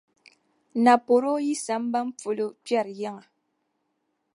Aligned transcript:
Naporoo 0.83 1.39
yi 1.45 1.53
sambani 1.65 2.11
polo 2.21 2.45
n-kpiɛri 2.53 2.93
yiŋa. 2.99 3.23